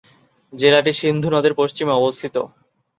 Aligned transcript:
জেলাটি 0.53 0.91
সিন্ধু 0.93 1.27
নদের 1.31 1.53
পশ্চিমে 1.53 1.93
অবস্থিত। 1.93 2.35